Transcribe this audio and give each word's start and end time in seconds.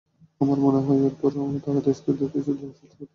আমার 0.41 0.57
মনে 0.59 0.79
হয়, 0.85 0.99
এরপরও 1.05 1.59
তারা 1.65 1.81
দেশকে 1.81 2.09
কিছু 2.11 2.25
দেওয়ার 2.31 2.57
জন্য 2.59 2.71
সচেষ্ট 2.71 2.91
থাকে 2.91 2.99
না। 2.99 3.09